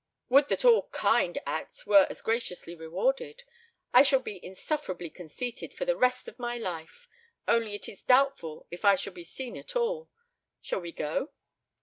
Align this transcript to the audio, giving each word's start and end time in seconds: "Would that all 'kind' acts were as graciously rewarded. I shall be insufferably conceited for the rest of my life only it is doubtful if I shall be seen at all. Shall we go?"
"Would 0.29 0.47
that 0.47 0.65
all 0.65 0.87
'kind' 0.91 1.37
acts 1.45 1.85
were 1.85 2.07
as 2.09 2.23
graciously 2.23 2.73
rewarded. 2.73 3.43
I 3.93 4.01
shall 4.01 4.19
be 4.19 4.43
insufferably 4.43 5.11
conceited 5.11 5.75
for 5.75 5.85
the 5.85 5.95
rest 5.95 6.27
of 6.27 6.39
my 6.39 6.57
life 6.57 7.07
only 7.47 7.75
it 7.75 7.87
is 7.87 8.01
doubtful 8.01 8.65
if 8.71 8.83
I 8.83 8.95
shall 8.95 9.13
be 9.13 9.23
seen 9.23 9.55
at 9.57 9.75
all. 9.75 10.09
Shall 10.59 10.79
we 10.81 10.91
go?" 10.91 11.29